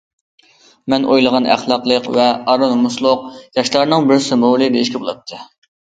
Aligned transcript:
مەن 0.93 1.05
ئويلىغان 1.15 1.49
ئەخلاقلىق 1.57 2.09
ۋە 2.17 2.27
ئار- 2.31 2.67
نومۇسلۇق 2.73 3.31
ياشلارنىڭ 3.61 4.13
بىر 4.13 4.29
سىمۋولى 4.33 4.75
دېيىشكە 4.77 5.03
بولاتتى. 5.07 5.45